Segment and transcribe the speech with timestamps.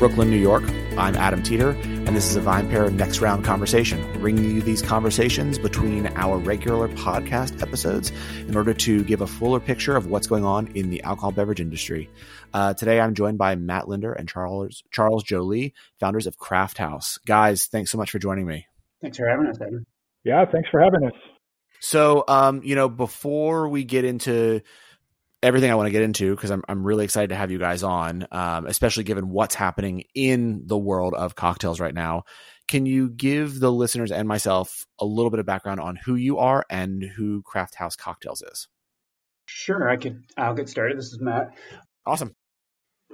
[0.00, 0.62] From Brooklyn, New York,
[0.96, 5.58] I'm Adam Teeter, and this is a VinePair Next Round Conversation, bringing you these conversations
[5.58, 8.10] between our regular podcast episodes
[8.48, 11.60] in order to give a fuller picture of what's going on in the alcohol beverage
[11.60, 12.08] industry.
[12.54, 17.18] Uh, today, I'm joined by Matt Lindner and Charles Charles Joly, founders of Craft House.
[17.26, 18.66] Guys, thanks so much for joining me.
[19.02, 19.84] Thanks for having us, Adam.
[20.24, 21.12] Yeah, thanks for having us.
[21.80, 24.62] So, um, you know, before we get into
[25.42, 27.82] everything I want to get into because I'm I'm really excited to have you guys
[27.82, 32.24] on, um, especially given what's happening in the world of cocktails right now.
[32.68, 36.38] Can you give the listeners and myself a little bit of background on who you
[36.38, 38.68] are and who Craft House Cocktails is?
[39.46, 40.24] Sure, I could.
[40.36, 40.96] I'll get started.
[40.96, 41.54] This is Matt.
[42.06, 42.34] Awesome.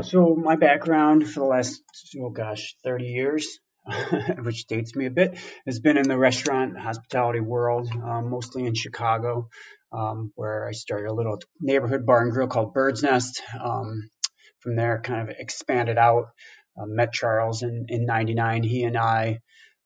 [0.03, 1.81] So my background for the last
[2.21, 3.59] oh gosh, 30 years,
[4.43, 8.75] which dates me a bit, has been in the restaurant hospitality world, um, mostly in
[8.75, 9.49] Chicago
[9.97, 13.43] um, where I started a little neighborhood bar and grill called Bird's Nest.
[13.61, 14.11] Um,
[14.61, 16.27] from there, kind of expanded out.
[16.79, 18.63] Uh, met Charles in, in 99.
[18.63, 19.39] He and I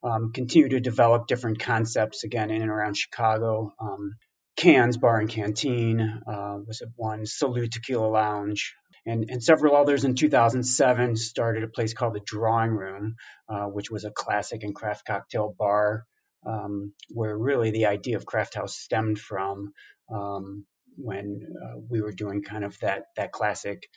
[0.03, 0.33] um,
[0.71, 3.73] to develop different concepts again in and around Chicago.
[3.79, 4.15] Um,
[4.57, 8.75] Cans Bar and Canteen uh, was one, Salud Tequila Lounge,
[9.07, 13.15] and, and, several others in 2007 started a place called the Drawing Room,
[13.49, 16.05] uh, which was a classic and craft cocktail bar
[16.47, 19.73] um, where really the idea of craft house stemmed from
[20.13, 20.65] um,
[20.97, 23.89] when uh, we were doing kind of that that classic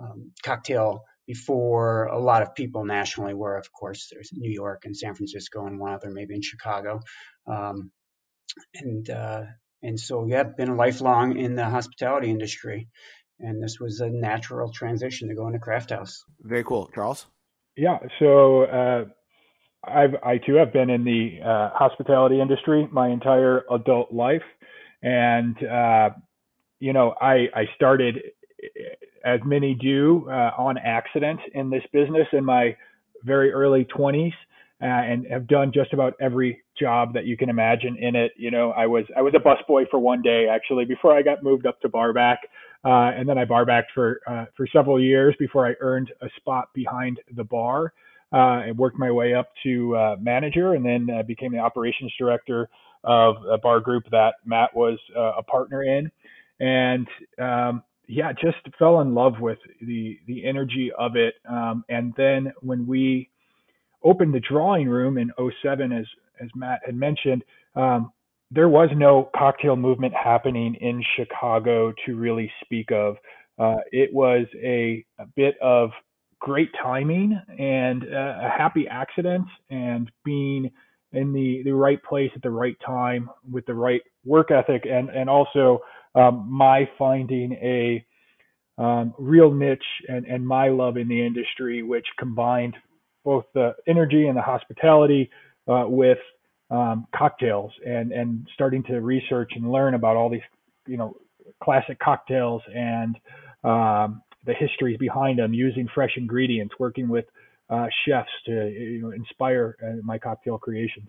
[0.00, 3.56] um, cocktail before a lot of people nationally were.
[3.56, 7.00] Of course, there's New York and San Francisco and one other maybe in Chicago,
[7.46, 7.90] um,
[8.74, 9.42] and uh,
[9.82, 12.88] and so yeah, been a lifelong in the hospitality industry,
[13.38, 16.24] and this was a natural transition to go into craft house.
[16.40, 17.26] Very cool, Charles.
[17.76, 18.62] Yeah, so.
[18.62, 19.04] Uh,
[19.84, 24.42] I've I too have been in the uh, hospitality industry my entire adult life.
[25.02, 26.10] And, uh,
[26.78, 28.18] you know, I, I started,
[29.24, 32.76] as many do, uh, on accident in this business in my
[33.24, 34.32] very early 20s.
[34.82, 38.32] Uh, and have done just about every job that you can imagine in it.
[38.38, 41.42] You know, I was I was a busboy for one day actually before I got
[41.42, 42.38] moved up to barback,
[42.82, 46.70] uh, and then I barbacked for uh, for several years before I earned a spot
[46.72, 47.92] behind the bar.
[48.32, 52.12] Uh, and worked my way up to uh, manager, and then uh, became the operations
[52.16, 52.68] director
[53.02, 56.10] of a bar group that Matt was uh, a partner in,
[56.60, 57.08] and
[57.40, 61.34] um, yeah, just fell in love with the the energy of it.
[61.48, 63.30] Um, and then when we
[64.02, 65.30] opened the drawing room in
[65.62, 66.06] 07, as
[66.40, 67.44] as Matt had mentioned,
[67.76, 68.12] um,
[68.50, 73.16] there was no cocktail movement happening in Chicago to really speak of.
[73.58, 75.90] Uh, it was a, a, bit of
[76.40, 80.70] great timing and uh, a happy accident, and being
[81.12, 85.08] in the, the right place at the right time with the right work ethic and,
[85.10, 85.80] and also
[86.14, 88.04] um, my finding a
[88.78, 92.74] um, real niche and, and my love in the industry, which combined
[93.24, 95.28] both the energy and the hospitality
[95.68, 96.18] uh, with
[96.70, 100.40] um, cocktails and, and starting to research and learn about all these,
[100.86, 101.14] you know,
[101.62, 103.16] classic cocktails and
[103.64, 107.26] um, the histories behind them, using fresh ingredients, working with
[107.68, 111.08] uh, chefs to you know inspire uh, my cocktail creations.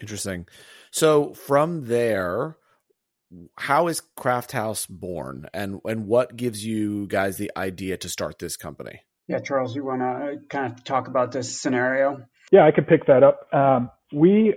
[0.00, 0.46] Interesting.
[0.90, 2.56] So from there,
[3.58, 8.38] how is Craft House born, and and what gives you guys the idea to start
[8.38, 9.00] this company?
[9.28, 12.24] Yeah, Charles, you want to kind of talk about this scenario?
[12.50, 13.52] Yeah, I could pick that up.
[13.54, 14.54] Um, we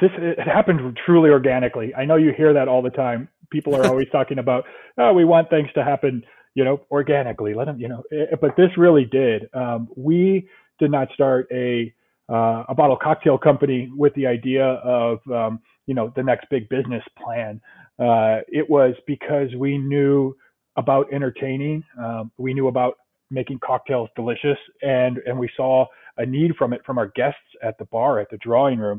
[0.00, 1.94] this it happened truly organically.
[1.94, 3.28] I know you hear that all the time.
[3.50, 4.64] People are always talking about,
[4.96, 6.24] oh, we want things to happen,
[6.58, 7.54] you know, organically.
[7.54, 9.48] Let them, you know, eh, but this really did.
[9.54, 10.48] Um, we
[10.80, 11.94] did not start a
[12.28, 16.68] uh, a bottle cocktail company with the idea of um, you know the next big
[16.68, 17.60] business plan.
[18.00, 20.36] Uh, it was because we knew
[20.76, 22.94] about entertaining, um, we knew about
[23.30, 25.86] making cocktails delicious, and and we saw
[26.16, 28.98] a need from it from our guests at the bar at the drawing room.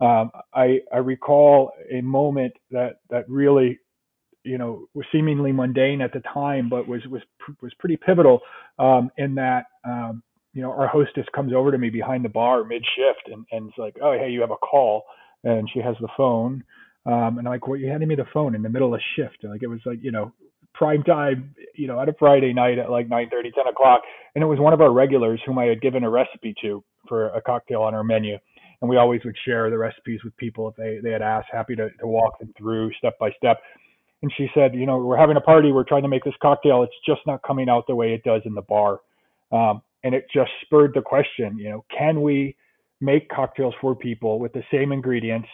[0.00, 3.80] Um, I I recall a moment that that really
[4.44, 7.22] you know was seemingly mundane at the time, but was was
[7.60, 8.40] was pretty pivotal
[8.78, 10.22] um, in that um,
[10.52, 13.68] you know, our hostess comes over to me behind the bar mid shift and, and
[13.68, 15.04] it's like, oh, hey, you have a call.
[15.44, 16.64] And she has the phone.
[17.06, 19.38] Um, and I'm like, well, you handed me the phone in the middle of shift.
[19.42, 20.32] Like, it was like, you know,
[20.74, 24.02] prime time, you know, at a Friday night at like 9 30, 10 o'clock.
[24.34, 27.28] And it was one of our regulars whom I had given a recipe to for
[27.28, 28.36] a cocktail on our menu.
[28.80, 31.76] And we always would share the recipes with people if they, they had asked, happy
[31.76, 33.58] to, to walk them through step by step.
[34.22, 35.72] And she said, you know, we're having a party.
[35.72, 36.82] We're trying to make this cocktail.
[36.82, 39.00] It's just not coming out the way it does in the bar.
[39.50, 42.56] Um, and it just spurred the question, you know, can we
[43.00, 45.48] make cocktails for people with the same ingredients,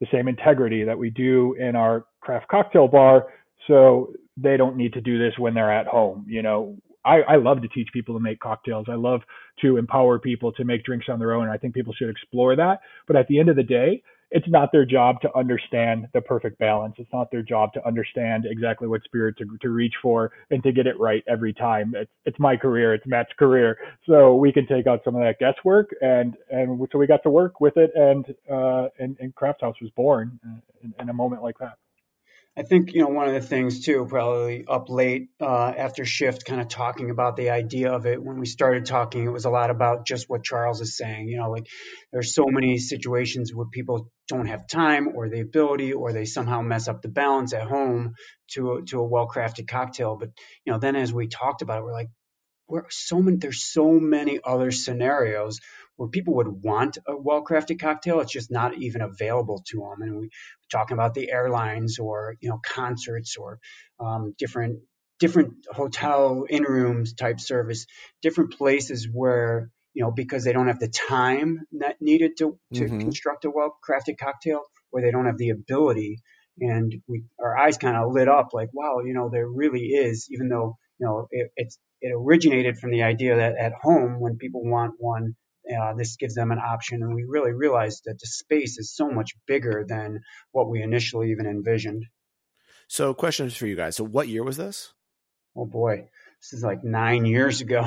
[0.00, 3.26] the same integrity that we do in our craft cocktail bar
[3.66, 6.76] so they don't need to do this when they're at home, you know?
[7.04, 8.86] I, I love to teach people to make cocktails.
[8.88, 9.22] I love
[9.60, 11.44] to empower people to make drinks on their own.
[11.44, 12.78] And I think people should explore that.
[13.08, 14.02] But at the end of the day,
[14.32, 16.94] it's not their job to understand the perfect balance.
[16.98, 20.72] It's not their job to understand exactly what spirit to, to reach for and to
[20.72, 21.92] get it right every time.
[21.94, 22.94] It's, it's my career.
[22.94, 23.76] It's Matt's career.
[24.06, 27.30] So we can take out some of that guesswork and, and so we got to
[27.30, 30.40] work with it and, uh, and, and Craft House was born
[30.82, 31.76] in, in a moment like that.
[32.54, 36.44] I think you know one of the things too, probably up late uh, after shift,
[36.44, 38.22] kind of talking about the idea of it.
[38.22, 41.28] When we started talking, it was a lot about just what Charles is saying.
[41.28, 41.66] You know, like
[42.12, 46.60] there's so many situations where people don't have time or the ability, or they somehow
[46.60, 48.12] mess up the balance at home
[48.50, 50.16] to a, to a well crafted cocktail.
[50.20, 50.28] But
[50.66, 52.10] you know, then as we talked about it, we're like,
[52.68, 53.38] we're so many.
[53.38, 55.58] There's so many other scenarios
[56.02, 58.18] where people would want a well-crafted cocktail.
[58.18, 60.02] It's just not even available to them.
[60.02, 60.28] And we're
[60.68, 63.60] talking about the airlines or you know concerts or
[64.00, 64.80] um, different
[65.20, 67.86] different hotel in rooms type service,
[68.20, 72.80] different places where you know because they don't have the time that needed to to
[72.80, 72.98] mm-hmm.
[72.98, 76.18] construct a well-crafted cocktail, or they don't have the ability.
[76.58, 80.26] And we, our eyes kind of lit up like, wow, you know, there really is,
[80.32, 84.36] even though, you know, it, it's, it originated from the idea that at home, when
[84.36, 85.34] people want one
[85.70, 87.02] uh, this gives them an option.
[87.02, 90.20] And we really realized that the space is so much bigger than
[90.50, 92.06] what we initially even envisioned.
[92.88, 93.96] So, questions for you guys.
[93.96, 94.92] So, what year was this?
[95.56, 96.08] Oh boy,
[96.40, 97.84] this is like nine years ago.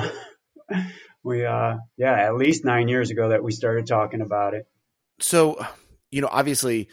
[1.22, 4.66] we, uh, yeah, at least nine years ago that we started talking about it.
[5.20, 5.64] So,
[6.10, 6.88] you know, obviously,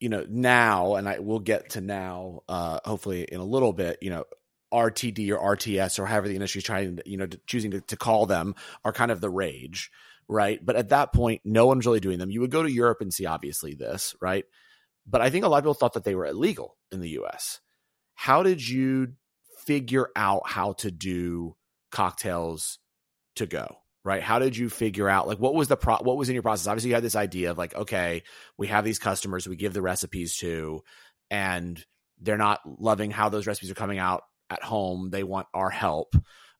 [0.00, 3.98] you know, now, and I will get to now, uh, hopefully in a little bit,
[4.02, 4.24] you know,
[4.72, 7.96] RTD or RTS or however the industry is trying, to, you know, choosing to, to
[7.96, 8.54] call them
[8.84, 9.90] are kind of the rage
[10.28, 10.64] right?
[10.64, 12.30] But at that point, no one's really doing them.
[12.30, 14.44] You would go to Europe and see obviously this, right?
[15.06, 17.60] But I think a lot of people thought that they were illegal in the US.
[18.14, 19.14] How did you
[19.64, 21.56] figure out how to do
[21.90, 22.78] cocktails
[23.36, 23.78] to go?
[24.04, 24.22] Right?
[24.22, 26.66] How did you figure out like what was the pro what was in your process?
[26.66, 28.24] Obviously you had this idea of like, okay,
[28.58, 30.82] we have these customers we give the recipes to
[31.30, 31.84] and
[32.20, 35.10] they're not loving how those recipes are coming out at home.
[35.10, 36.16] They want our help.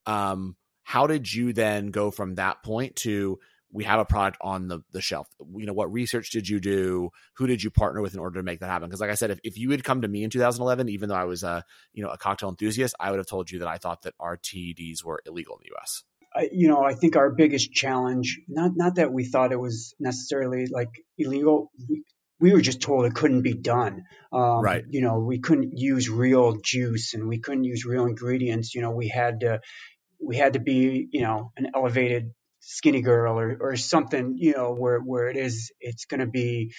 [0.06, 3.38] Um, how did you then go from that point to
[3.72, 5.26] we have a product on the, the shelf.
[5.56, 7.10] You know, what research did you do?
[7.34, 8.88] Who did you partner with in order to make that happen?
[8.88, 11.14] Because like I said, if, if you had come to me in 2011, even though
[11.14, 11.64] I was a,
[11.94, 15.02] you know, a cocktail enthusiast, I would have told you that I thought that RTDs
[15.02, 16.04] were illegal in the US.
[16.34, 19.94] I, you know, I think our biggest challenge, not, not that we thought it was
[19.98, 21.70] necessarily like illegal.
[21.88, 22.04] We,
[22.40, 24.04] we were just told it couldn't be done.
[24.32, 24.84] Um, right.
[24.88, 28.74] You know, we couldn't use real juice and we couldn't use real ingredients.
[28.74, 29.60] You know, we had to,
[30.20, 34.74] we had to be, you know, an elevated skinny girl or, or something, you know,
[34.74, 36.72] where, where it is, it's going to be,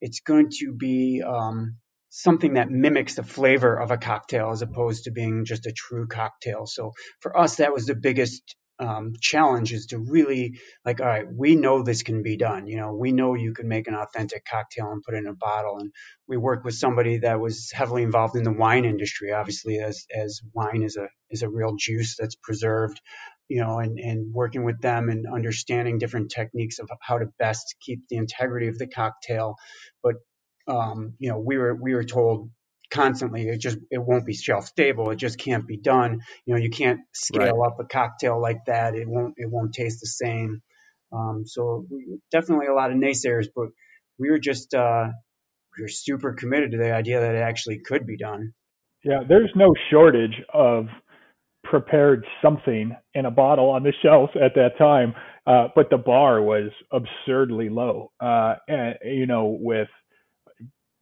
[0.00, 1.78] it's going to be, um,
[2.14, 6.06] something that mimics the flavor of a cocktail as opposed to being just a true
[6.06, 6.66] cocktail.
[6.66, 11.24] So for us, that was the biggest um, challenge is to really like, all right,
[11.32, 12.66] we know this can be done.
[12.66, 15.34] You know, we know you can make an authentic cocktail and put it in a
[15.34, 15.78] bottle.
[15.78, 15.92] And
[16.26, 20.40] we worked with somebody that was heavily involved in the wine industry, obviously, as as
[20.52, 23.00] wine is a is a real juice that's preserved
[23.52, 27.76] you know, and, and working with them and understanding different techniques of how to best
[27.84, 29.56] keep the integrity of the cocktail.
[30.02, 30.14] But,
[30.66, 32.50] um, you know, we were, we were told
[32.90, 35.10] constantly it just, it won't be shelf stable.
[35.10, 36.20] It just can't be done.
[36.46, 37.66] You know, you can't scale right.
[37.66, 38.94] up a cocktail like that.
[38.94, 40.62] It won't, it won't taste the same.
[41.12, 41.84] Um, so
[42.30, 43.68] definitely a lot of naysayers, but
[44.18, 45.08] we were just, uh,
[45.76, 48.54] we were super committed to the idea that it actually could be done.
[49.04, 50.86] Yeah, there's no shortage of
[51.72, 55.14] prepared something in a bottle on the shelf at that time,
[55.46, 58.12] uh, but the bar was absurdly low.
[58.20, 59.88] Uh, and you know, with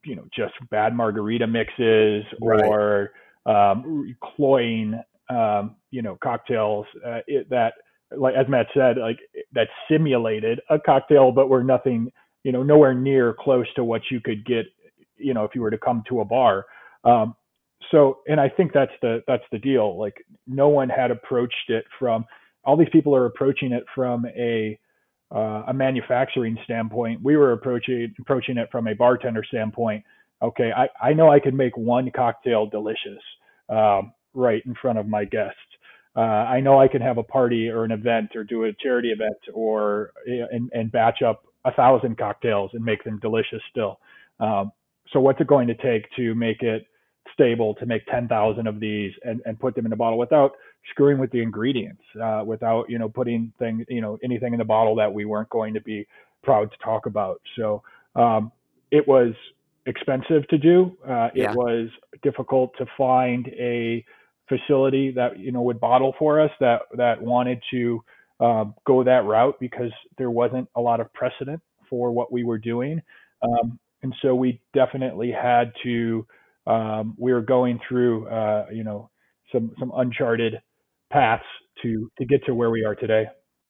[0.05, 3.11] you know just bad margarita mixes or
[3.45, 3.73] right.
[3.73, 4.95] um, cloying,
[5.29, 7.75] um, you know, cocktails uh, it, that,
[8.17, 9.19] like as Matt said, like
[9.53, 12.13] that simulated a cocktail, but were nothing,
[12.45, 14.67] you know, nowhere near close to what you could get,
[15.17, 16.65] you know, if you were to come to a bar.
[17.03, 17.35] Um,
[17.91, 19.99] so and i think that's the that's the deal.
[19.99, 22.25] Like no one had approached it from
[22.65, 24.79] all these people are approaching it from a
[25.35, 27.21] uh, a manufacturing standpoint.
[27.23, 30.05] We were approaching approaching it from a bartender standpoint.
[30.43, 33.23] Okay i i know i can make one cocktail delicious
[33.69, 35.59] um, right in front of my guests.
[36.17, 39.11] Uh, i know i can have a party or an event or do a charity
[39.11, 44.01] event or and, and batch up a thousand cocktails and make them delicious still.
[44.39, 44.73] Um,
[45.13, 46.87] so what's it going to take to make it
[47.33, 50.53] stable to make 10,000 of these and, and put them in a bottle without
[50.91, 54.65] screwing with the ingredients, uh, without, you know, putting thing, you know, anything in the
[54.65, 56.07] bottle that we weren't going to be
[56.43, 57.41] proud to talk about.
[57.57, 57.83] So,
[58.17, 58.53] um,
[58.91, 59.35] it was
[59.87, 60.97] expensive to do.
[61.07, 61.51] Uh, yeah.
[61.51, 61.89] It was
[62.23, 64.05] difficult to find a
[64.49, 68.03] facility that you know would bottle for us that that wanted to
[68.41, 72.59] um, go that route because there wasn't a lot of precedent for what we were
[72.59, 73.01] doing,
[73.43, 76.27] um, and so we definitely had to.
[76.67, 79.11] Um, we were going through, uh, you know,
[79.53, 80.55] some some uncharted
[81.11, 81.45] paths
[81.83, 83.27] to to get to where we are today.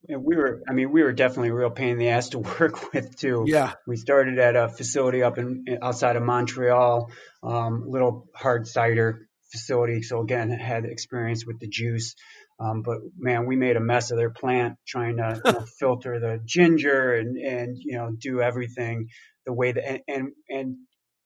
[0.09, 2.39] And we were, I mean, we were definitely a real pain in the ass to
[2.61, 3.45] work with too.
[3.47, 3.75] Yeah.
[3.87, 7.11] We started at a facility up in outside of Montreal,
[7.43, 10.03] um, little hard cider facility.
[10.03, 12.15] So again, had experience with the juice.
[12.59, 16.21] Um, but man, we made a mess of their plant trying to you know, filter
[16.21, 19.09] the ginger and, and, you know, do everything
[19.47, 20.77] the way that, and, and, and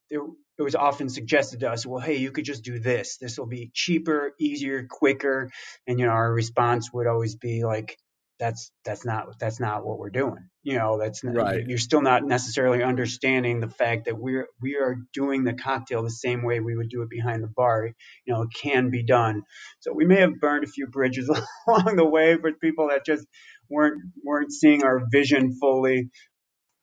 [0.09, 0.21] there,
[0.57, 3.17] it was often suggested to us, well, hey, you could just do this.
[3.17, 5.49] This will be cheaper, easier, quicker.
[5.87, 7.97] And, you know, our response would always be like,
[8.39, 10.49] that's that's not that's not what we're doing.
[10.63, 11.63] You know, that's not, right.
[11.65, 16.09] You're still not necessarily understanding the fact that we're we are doing the cocktail the
[16.09, 17.89] same way we would do it behind the bar.
[18.25, 19.43] You know, it can be done.
[19.79, 21.29] So we may have burned a few bridges
[21.67, 23.25] along the way for people that just
[23.69, 26.09] weren't weren't seeing our vision fully.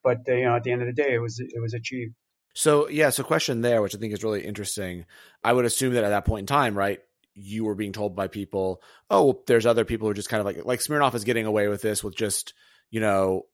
[0.02, 2.14] But uh, you know, at the end of the day, it was it was achieved.
[2.54, 5.06] So yeah, so question there, which I think is really interesting.
[5.42, 7.00] I would assume that at that point in time, right,
[7.34, 10.46] you were being told by people, oh, there's other people who are just kind of
[10.46, 12.54] like like Smirnoff is getting away with this with just
[12.90, 13.46] you know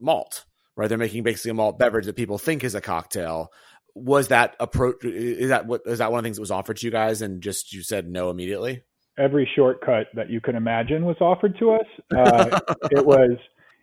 [0.00, 0.44] malt,
[0.76, 0.88] right?
[0.88, 3.52] They're making basically a malt beverage that people think is a cocktail.
[3.94, 5.04] Was that approach?
[5.04, 7.22] Is that what is that one of the things that was offered to you guys,
[7.22, 8.82] and just you said no immediately?
[9.16, 11.86] Every shortcut that you can imagine was offered to us.
[12.10, 13.38] Uh, it was,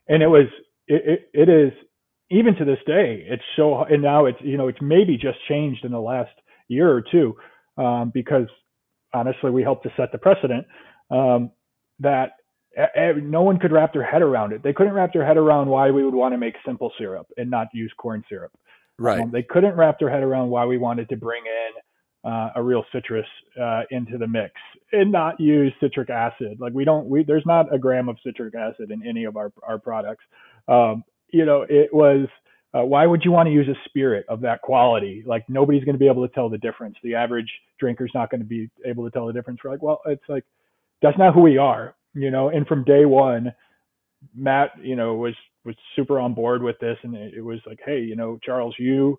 [0.09, 0.47] and it was,
[0.87, 1.71] it, it, it is
[2.31, 3.25] even to this day.
[3.27, 6.31] It's so, and now it's you know it's maybe just changed in the last
[6.67, 7.35] year or two
[7.77, 8.47] um, because
[9.13, 10.65] honestly, we helped to set the precedent
[11.09, 11.51] um,
[11.99, 12.31] that
[13.17, 14.63] no one could wrap their head around it.
[14.63, 17.49] They couldn't wrap their head around why we would want to make simple syrup and
[17.49, 18.51] not use corn syrup.
[18.97, 19.19] Right.
[19.19, 22.63] Um, they couldn't wrap their head around why we wanted to bring in uh, a
[22.63, 23.25] real citrus
[23.61, 24.53] uh, into the mix
[24.93, 26.57] and not use citric acid.
[26.59, 29.51] Like we don't, we there's not a gram of citric acid in any of our
[29.63, 30.23] our products.
[30.67, 32.27] Um, you know, it was
[32.73, 35.23] uh, why would you want to use a spirit of that quality?
[35.25, 36.95] Like nobody's going to be able to tell the difference.
[37.03, 39.59] The average drinker's not going to be able to tell the difference.
[39.63, 40.45] We're like, well, it's like
[41.01, 42.49] that's not who we are, you know.
[42.49, 43.53] And from day one,
[44.35, 45.35] Matt, you know, was
[45.65, 48.75] was super on board with this, and it, it was like, hey, you know, Charles,
[48.79, 49.17] you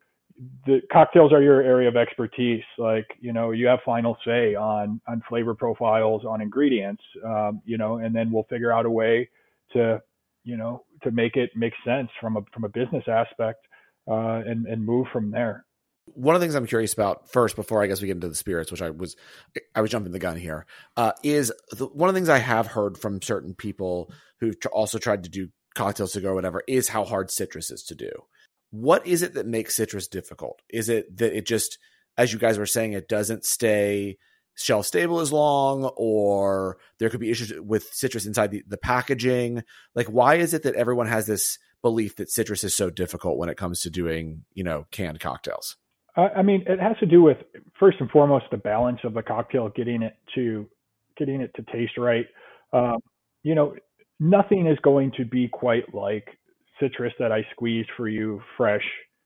[0.66, 2.64] the cocktails are your area of expertise.
[2.78, 7.78] Like, you know, you have final say on on flavor profiles, on ingredients, um, you
[7.78, 9.28] know, and then we'll figure out a way
[9.72, 10.00] to
[10.44, 13.66] you know, to make it make sense from a from a business aspect
[14.10, 15.64] uh, and and move from there.
[16.06, 18.34] One of the things I'm curious about first, before I guess we get into the
[18.34, 19.16] spirits, which I was
[19.74, 22.66] I was jumping the gun here, uh, is the, one of the things I have
[22.66, 26.88] heard from certain people who also tried to do cocktails to go or whatever is
[26.88, 28.10] how hard citrus is to do.
[28.70, 30.60] What is it that makes citrus difficult?
[30.68, 31.78] Is it that it just,
[32.18, 34.18] as you guys were saying, it doesn't stay
[34.62, 39.62] shelf stable as long or there could be issues with citrus inside the, the packaging.
[39.94, 43.48] Like why is it that everyone has this belief that citrus is so difficult when
[43.48, 45.76] it comes to doing you know canned cocktails?
[46.16, 47.38] I mean it has to do with
[47.78, 50.68] first and foremost the balance of the cocktail getting it to
[51.16, 52.26] getting it to taste right.
[52.72, 52.98] Um,
[53.42, 53.74] you know
[54.20, 56.26] nothing is going to be quite like
[56.80, 58.84] citrus that i squeezed for you fresh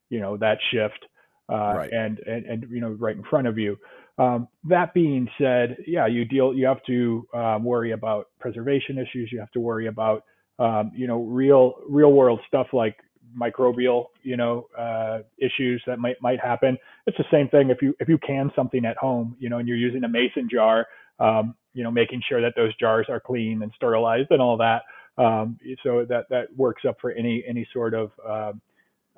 [0.08, 1.04] you know that shift
[1.52, 1.92] uh, right.
[1.92, 3.76] and, and and you know right in front of you
[4.18, 9.30] um, that being said, yeah, you deal, you have to um, worry about preservation issues.
[9.30, 10.24] You have to worry about,
[10.58, 12.96] um, you know, real, real world stuff like
[13.38, 16.78] microbial, you know, uh, issues that might might happen.
[17.06, 19.68] It's the same thing if you if you can something at home, you know, and
[19.68, 20.86] you're using a mason jar,
[21.20, 24.82] um, you know, making sure that those jars are clean and sterilized and all that.
[25.18, 28.52] Um, so that that works up for any any sort of uh,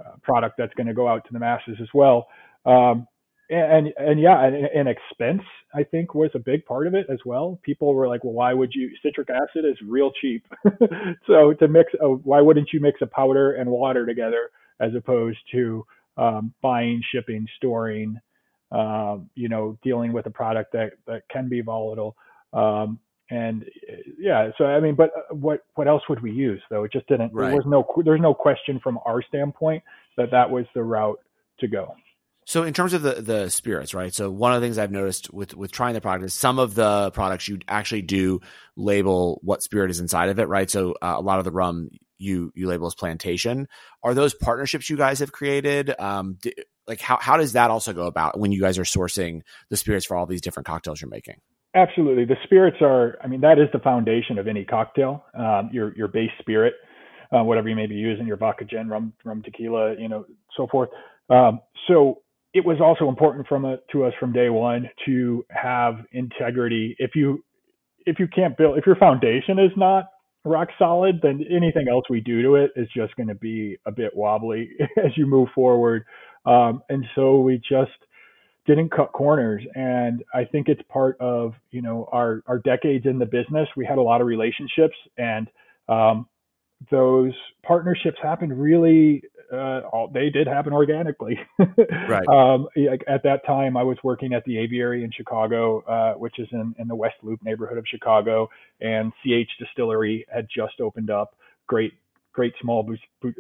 [0.01, 2.27] uh, product that's going to go out to the masses as well.
[2.67, 3.07] Um,
[3.49, 5.43] and and yeah, and, and, expense
[5.75, 7.59] I think was a big part of it as well.
[7.63, 8.91] People were like, well, why would you?
[9.03, 10.47] Citric acid is real cheap,
[11.27, 14.51] so to mix, a, why wouldn't you mix a powder and water together
[14.81, 15.85] as opposed to
[16.17, 18.21] um, buying, shipping, storing,
[18.73, 22.17] um, you know, dealing with a product that that can be volatile.
[22.53, 22.99] Um,
[23.31, 23.65] and
[24.19, 26.85] yeah, so I mean, but uh, what what else would we use though?
[26.85, 27.33] It just didn't.
[27.33, 27.49] Right.
[27.49, 29.83] There was no there's no question from our standpoint
[30.17, 31.19] that that was the route
[31.61, 31.95] to go.
[32.49, 34.13] So in terms of the the spirits, right?
[34.13, 36.75] So one of the things I've noticed with with trying the product is some of
[36.75, 38.41] the products you actually do
[38.75, 40.71] label what spirit is inside of it, right?
[40.71, 43.69] So uh, a lot of the rum you you label as plantation.
[44.03, 45.95] Are those partnerships you guys have created?
[46.01, 46.55] Um, d-
[46.87, 50.07] like how how does that also go about when you guys are sourcing the spirits
[50.07, 51.43] for all these different cocktails you're making?
[51.75, 53.19] Absolutely, the spirits are.
[53.23, 55.23] I mean, that is the foundation of any cocktail.
[55.39, 56.77] Um, your your base spirit,
[57.31, 60.25] uh, whatever you may be using, your vodka, gin, rum, rum, tequila, you know,
[60.57, 60.89] so forth.
[61.29, 62.23] Um, so
[62.55, 66.97] it was also important from a, to us from day one to have integrity.
[66.99, 67.45] If you
[68.07, 70.07] if you can't build if your foundation is not
[70.45, 73.93] rock solid, then anything else we do to it is just going to be a
[73.93, 76.05] bit wobbly as you move forward.
[76.47, 77.93] Um, and so we just
[78.67, 79.63] didn't cut corners.
[79.75, 83.69] And I think it's part of you know our our decades in the business.
[83.77, 85.49] We had a lot of relationships, and
[85.89, 86.27] um,
[86.91, 91.39] those partnerships happened really uh, all, they did happen organically.
[91.59, 92.27] right.
[92.29, 92.69] Um,
[93.07, 96.75] at that time, I was working at the Aviary in Chicago, uh, which is in,
[96.79, 98.49] in the West Loop neighborhood of Chicago,
[98.81, 101.37] and CH Distillery had just opened up.
[101.67, 101.93] Great,
[102.33, 102.89] great small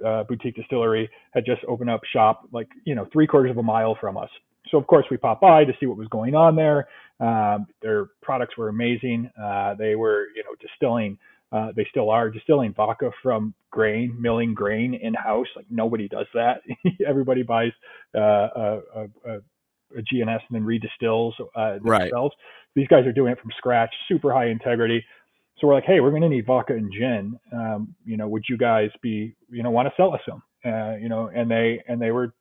[0.04, 3.62] uh, boutique distillery had just opened up shop like you know three quarters of a
[3.62, 4.30] mile from us.
[4.70, 6.88] So of course we popped by to see what was going on there.
[7.20, 9.30] Um, their products were amazing.
[9.40, 11.18] Uh, they were you know distilling
[11.50, 15.46] uh, they still are distilling vodka from grain, milling grain in house.
[15.56, 16.60] Like nobody does that.
[17.06, 17.72] Everybody buys
[18.14, 19.36] uh, a, a,
[19.96, 21.82] a, GNS and then redistills uh, themselves.
[21.84, 22.32] Right.
[22.74, 25.02] These guys are doing it from scratch, super high integrity.
[25.58, 27.38] So we're like, hey, we're going to need vodka and gin.
[27.52, 30.42] Um, you know, would you guys be, you know, want to sell us some?
[30.64, 32.34] Uh, you know, and they and they were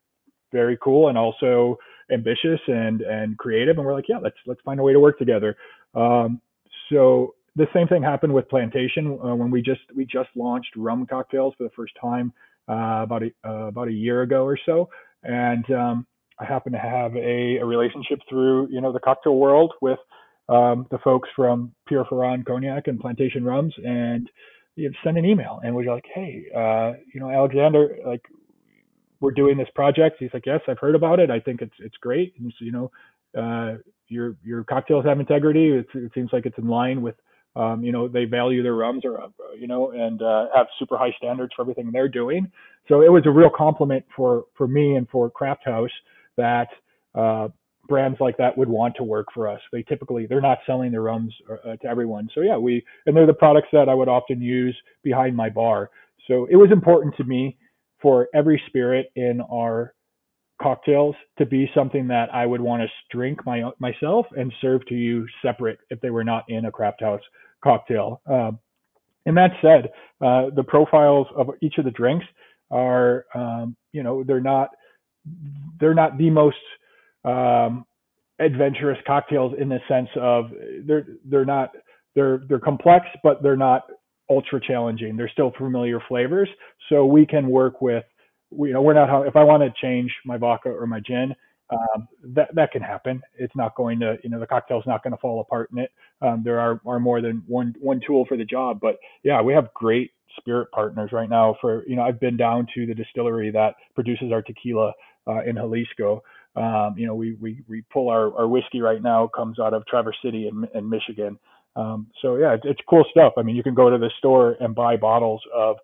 [0.52, 1.78] very cool and also
[2.12, 3.78] ambitious and and creative.
[3.78, 5.56] And we're like, yeah, let's let's find a way to work together.
[5.96, 6.42] Um,
[6.92, 11.06] so the same thing happened with Plantation uh, when we just we just launched rum
[11.06, 12.32] cocktails for the first time
[12.70, 14.90] uh, about a uh, about a year ago or so,
[15.24, 16.06] and um,
[16.40, 20.00] I happen to have a, a, relationship through you know the cocktail world with
[20.50, 24.30] um, the folks from Pierre Ferrand Cognac and Plantation Rums, and
[24.76, 28.22] you send an email and we're like, hey, uh, you know, Alexander, like
[29.20, 30.18] we're doing this project.
[30.20, 31.32] He's like, yes, I've heard about it.
[31.32, 32.36] I think it's it's great.
[32.40, 32.92] And so, you know,
[33.36, 35.70] uh, your your cocktails have integrity.
[35.70, 37.16] It, it seems like it's in line with
[37.56, 39.28] um, you know, they value their rums or, uh,
[39.58, 42.52] you know, and uh, have super high standards for everything they're doing.
[42.88, 45.92] So it was a real compliment for, for me and for Craft House
[46.38, 46.68] that
[47.16, 47.48] uh,
[47.88, 49.60] brands like that would want to work for us.
[49.72, 52.30] They typically, they're not selling their rums uh, to everyone.
[52.36, 55.90] So yeah, we, and they're the products that I would often use behind my bar.
[56.28, 57.58] So it was important to me
[58.02, 59.94] for every spirit in our
[60.62, 64.96] cocktails to be something that I would want to drink my myself and serve to
[64.96, 67.22] you separate if they were not in a craft house
[67.64, 68.22] cocktail.
[68.26, 68.60] Um,
[69.26, 69.92] and that said,
[70.22, 72.26] uh, the profiles of each of the drinks
[72.72, 74.70] are, um, you know, they're not
[75.80, 76.58] they're not the most
[77.26, 77.86] um,
[78.40, 80.52] adventurous cocktails in the sense of
[80.86, 81.72] they're they're not
[82.16, 83.84] they're they're complex, but they're not
[84.30, 85.18] ultra challenging.
[85.18, 86.50] They're still familiar flavors,
[86.90, 88.04] so we can work with.
[88.52, 89.28] You know, we're not.
[89.28, 91.36] If I want to change my vodka or my gin,
[91.70, 93.22] um, that that can happen.
[93.38, 95.92] It's not going to, you know, the cocktail's not going to fall apart in it.
[96.22, 99.54] Um, there are are more than one one tool for the job, but yeah, we
[99.54, 101.56] have great spirit partners right now.
[101.60, 104.94] For you know, I've been down to the distillery that produces our tequila
[105.28, 106.24] uh, in Jalisco.
[106.56, 109.86] Um, you know, we we we pull our our whiskey right now comes out of
[109.88, 111.38] Traverse City in, in Michigan.
[111.76, 113.34] Um, so yeah, it's, it's cool stuff.
[113.38, 115.78] I mean, you can go to the store and buy bottles of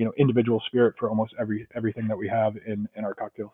[0.00, 3.52] you know individual spirit for almost every everything that we have in in our cocktails.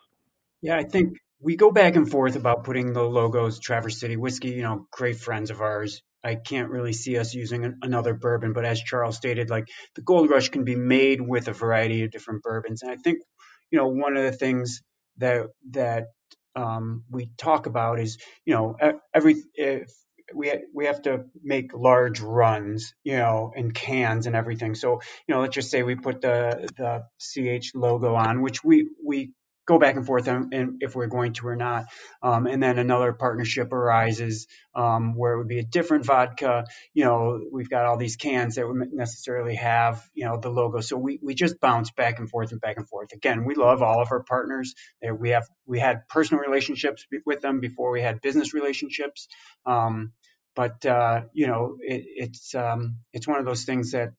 [0.62, 4.50] Yeah, I think we go back and forth about putting the logos Traverse City Whiskey,
[4.50, 6.02] you know, great friends of ours.
[6.22, 10.30] I can't really see us using another bourbon, but as Charles stated, like the Gold
[10.30, 12.82] Rush can be made with a variety of different bourbons.
[12.82, 13.18] And I think,
[13.70, 14.82] you know, one of the things
[15.18, 16.04] that that
[16.54, 18.76] um, we talk about is, you know,
[19.12, 19.90] every if
[20.34, 24.74] we we have to make large runs, you know, in cans and everything.
[24.74, 27.04] So, you know, let's just say we put the the
[27.60, 29.32] CH logo on, which we we
[29.66, 30.50] go back and forth on
[30.80, 31.86] if we're going to or not.
[32.22, 36.64] Um, and then another partnership arises um, where it would be a different vodka.
[36.94, 40.80] You know, we've got all these cans that would necessarily have, you know, the logo.
[40.80, 43.12] So we, we just bounce back and forth and back and forth.
[43.12, 44.74] Again, we love all of our partners.
[45.18, 49.28] We have we had personal relationships with them before we had business relationships.
[49.66, 50.12] Um,
[50.54, 54.10] but uh, you know, it, it's um, it's one of those things that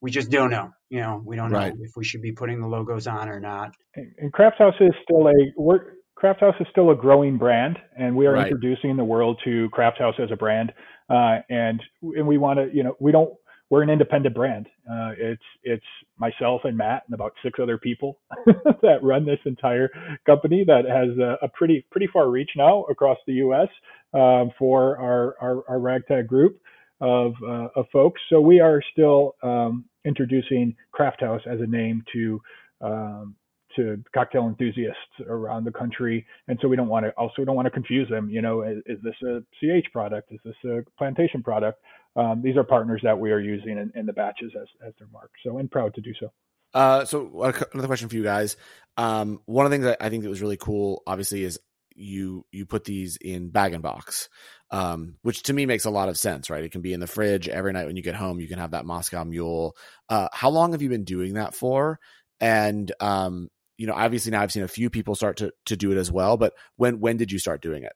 [0.00, 0.70] we just don't know.
[0.90, 1.74] You know, we don't right.
[1.74, 3.74] know if we should be putting the logos on or not.
[3.94, 5.80] And Craft House is still a we're,
[6.14, 8.46] Craft House is still a growing brand, and we are right.
[8.46, 10.72] introducing the world to Craft House as a brand.
[11.08, 13.30] Uh, and and we want to, you know, we don't.
[13.70, 14.66] We're an independent brand.
[14.90, 15.84] Uh, it's it's
[16.16, 19.90] myself and Matt and about six other people that run this entire
[20.24, 23.68] company that has a, a pretty pretty far reach now across the U.S.
[24.14, 26.58] Um, for our, our, our ragtag group
[27.00, 28.20] of, uh, of folks.
[28.30, 32.40] So we are still um, introducing Craft House as a name to
[32.80, 33.34] um,
[33.76, 37.66] to cocktail enthusiasts around the country, and so we don't want to also don't want
[37.66, 38.28] to confuse them.
[38.28, 40.32] You know, is, is, this a CH product?
[40.32, 41.80] Is this a plantation product?
[42.16, 45.08] Um, these are partners that we are using in, in, the batches as as their
[45.12, 45.30] mark.
[45.44, 46.32] So, and proud to do so.
[46.74, 47.30] Uh, so
[47.72, 48.56] another question for you guys.
[48.96, 51.58] Um, one of the things I think that was really cool, obviously, is
[51.94, 54.28] you you put these in bag and box,
[54.70, 56.64] um, which to me makes a lot of sense, right?
[56.64, 58.40] It can be in the fridge every night when you get home.
[58.40, 59.76] You can have that Moscow Mule.
[60.08, 61.98] Uh, how long have you been doing that for?
[62.40, 65.92] And um, you know, obviously now I've seen a few people start to to do
[65.92, 66.36] it as well.
[66.36, 67.92] But when when did you start doing it?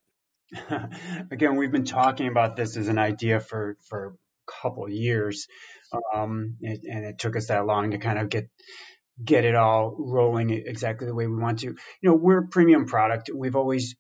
[1.31, 5.47] Again, we've been talking about this as an idea for for a couple years,
[6.15, 8.49] um, and, and it took us that long to kind of get
[9.23, 11.67] get it all rolling exactly the way we want to.
[11.67, 13.31] You know, we're a premium product.
[13.35, 13.97] We've always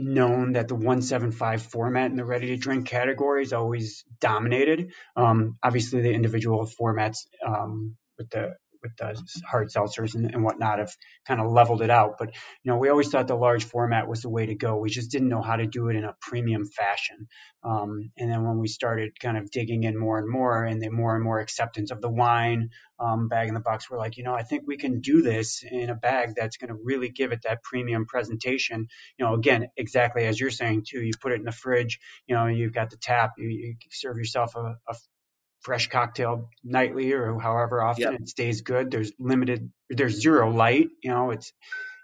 [0.00, 4.92] known that the 175 format in the ready to drink category is always dominated.
[5.16, 10.78] Um, obviously, the individual formats um, with the with the hard seltzers and, and whatnot
[10.78, 10.94] have
[11.26, 12.16] kind of leveled it out.
[12.18, 14.76] But you know, we always thought the large format was the way to go.
[14.76, 17.28] We just didn't know how to do it in a premium fashion.
[17.62, 20.90] Um, and then when we started kind of digging in more and more, and the
[20.90, 24.24] more and more acceptance of the wine um, bag in the box, we're like, you
[24.24, 27.32] know, I think we can do this in a bag that's going to really give
[27.32, 28.88] it that premium presentation.
[29.18, 31.02] You know, again, exactly as you're saying too.
[31.02, 31.98] You put it in the fridge.
[32.26, 33.32] You know, you've got the tap.
[33.36, 34.94] You, you serve yourself a, a
[35.60, 38.20] fresh cocktail nightly or however often yep.
[38.20, 38.90] it stays good.
[38.90, 41.52] There's limited, there's zero light, you know, it's,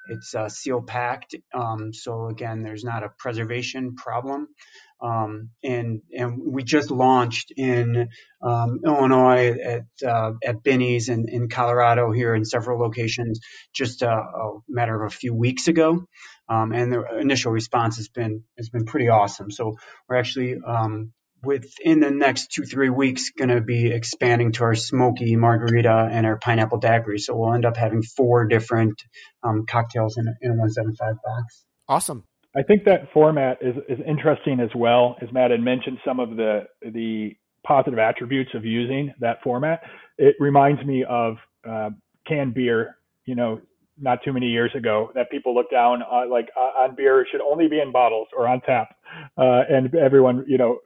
[0.08, 1.34] it's uh, seal packed.
[1.52, 4.48] Um, so again, there's not a preservation problem.
[5.00, 8.08] Um, and, and we just launched in,
[8.40, 13.40] um, Illinois at, uh, at Binny's and in Colorado here in several locations
[13.74, 16.06] just a, a matter of a few weeks ago.
[16.48, 19.50] Um, and the initial response has been, has been pretty awesome.
[19.50, 19.76] So
[20.08, 24.74] we're actually, um, within the next two three weeks going to be expanding to our
[24.74, 29.02] smoky margarita and our pineapple daiquiri so we'll end up having four different
[29.42, 31.64] um, cocktails in, in a 175 box.
[31.88, 32.24] Awesome.
[32.56, 35.16] I think that format is, is interesting as well.
[35.20, 39.80] As matt had mentioned some of the the positive attributes of using that format.
[40.18, 41.36] It reminds me of
[41.68, 41.90] uh,
[42.26, 42.96] canned beer
[43.26, 43.60] you know
[43.98, 47.40] not too many years ago that people looked down on like uh, on beer should
[47.40, 48.94] only be in bottles or on tap
[49.38, 50.78] uh, and everyone you know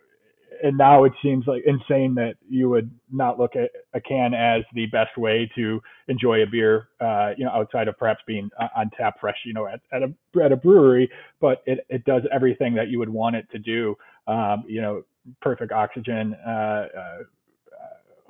[0.62, 4.62] and now it seems like insane that you would not look at a can as
[4.74, 8.90] the best way to enjoy a beer, uh, you know, outside of perhaps being on
[8.96, 10.12] tap fresh, you know, at, at a
[10.44, 11.10] at a brewery.
[11.40, 13.96] But it it does everything that you would want it to do.
[14.26, 15.02] Um, you know,
[15.40, 16.34] perfect oxygen.
[16.34, 17.18] Uh, uh,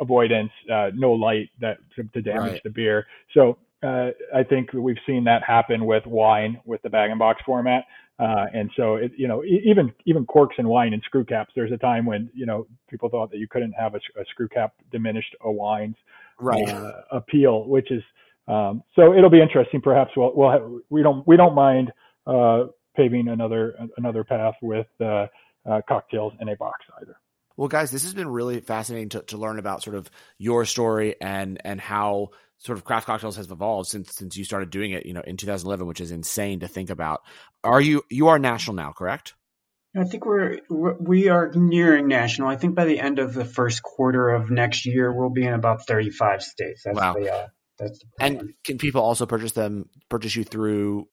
[0.00, 2.62] avoidance, uh, no light that to, to damage right.
[2.64, 3.06] the beer.
[3.34, 7.40] So uh, I think we've seen that happen with wine with the bag and box
[7.46, 7.84] format.
[8.18, 11.52] Uh, and so, it, you know, even even corks and wine and screw caps.
[11.56, 14.48] There's a time when you know people thought that you couldn't have a, a screw
[14.48, 15.96] cap diminished a wine's
[16.38, 16.68] right.
[16.68, 18.02] uh, appeal, which is
[18.46, 19.80] um, so it'll be interesting.
[19.80, 21.92] Perhaps we'll, we'll have, we don't we don't mind
[22.26, 22.64] uh,
[22.96, 25.26] paving another another path with uh,
[25.64, 27.16] uh, cocktails in a box either.
[27.56, 31.16] Well, guys, this has been really fascinating to, to learn about sort of your story
[31.20, 35.06] and and how sort of craft cocktails has evolved since since you started doing it,
[35.06, 37.22] you know, in 2011, which is insane to think about.
[37.64, 39.34] Are you you are national now, correct?
[39.96, 42.48] I think we're we are nearing national.
[42.48, 45.52] I think by the end of the first quarter of next year, we'll be in
[45.52, 46.82] about 35 states.
[46.84, 47.14] That's wow.
[47.14, 47.46] The, uh,
[47.78, 51.08] that's the and can people also purchase them purchase you through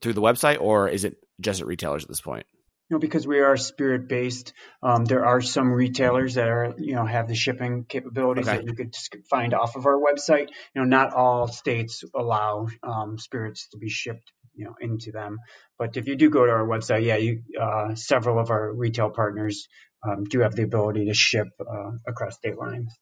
[0.00, 2.46] through the website, or is it just at retailers at this point?
[2.88, 6.94] You know, because we are spirit based, um, there are some retailers that are, you
[6.94, 8.58] know, have the shipping capabilities okay.
[8.58, 8.94] that you could
[9.28, 10.48] find off of our website.
[10.74, 15.38] You know, not all states allow um, spirits to be shipped, you know, into them.
[15.78, 19.10] But if you do go to our website, yeah, you uh, several of our retail
[19.10, 19.66] partners
[20.06, 22.96] um, do have the ability to ship uh, across state lines.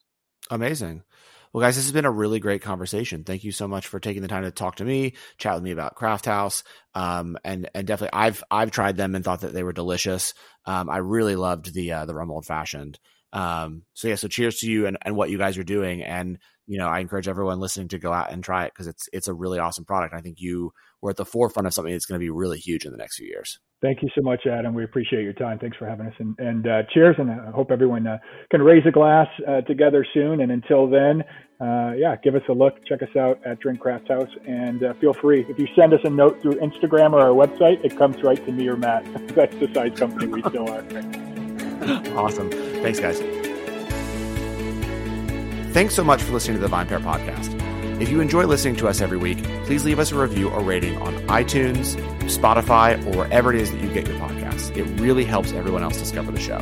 [0.51, 1.03] Amazing.
[1.55, 3.23] Well, guys, this has been a really great conversation.
[3.23, 5.71] Thank you so much for taking the time to talk to me, chat with me
[5.71, 6.65] about Craft House,
[6.97, 10.35] um, and and definitely I've I've tried them and thought that they were delicious.
[10.67, 12.99] Um, I really loved the uh, the rum old fashioned.
[13.33, 16.03] Um, so yeah, so cheers to you and, and what you guys are doing.
[16.03, 19.09] And you know, I encourage everyone listening to go out and try it because it's
[19.13, 20.13] it's a really awesome product.
[20.13, 22.85] I think you were at the forefront of something that's going to be really huge
[22.85, 23.61] in the next few years.
[23.85, 24.73] Thank you so much, Adam.
[24.73, 25.59] We appreciate your time.
[25.59, 26.15] Thanks for having us.
[26.19, 27.17] And, and uh, cheers.
[27.19, 28.17] And I hope everyone uh,
[28.51, 30.41] can raise a glass uh, together soon.
[30.41, 31.23] And until then,
[31.61, 32.83] uh, yeah, give us a look.
[32.87, 34.31] Check us out at Drink Craft House.
[34.49, 37.85] And uh, feel free, if you send us a note through Instagram or our website,
[37.85, 39.05] it comes right to me or Matt.
[39.35, 40.81] That's the size company we still are.
[42.19, 42.51] awesome.
[42.51, 43.21] Thanks, guys.
[45.75, 47.74] Thanks so much for listening to the VinePair podcast.
[48.01, 50.97] If you enjoy listening to us every week, please leave us a review or rating
[50.99, 54.77] on iTunes, Spotify, or wherever it is that you get your podcasts.
[54.77, 56.59] It really helps everyone else discover the show.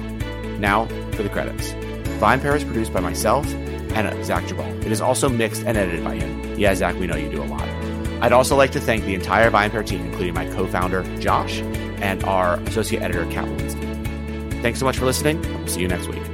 [0.59, 1.73] Now, for the credits.
[2.21, 3.47] VinePair is produced by myself
[3.95, 4.85] and uh, Zach Geballe.
[4.85, 6.59] It is also mixed and edited by him.
[6.59, 7.69] Yeah, Zach, we know you do a lot.
[8.23, 11.61] I'd also like to thank the entire VinePair team, including my co-founder, Josh,
[12.01, 13.49] and our associate editor, Kat.
[14.63, 16.32] Thanks so much for listening, we'll see you next week.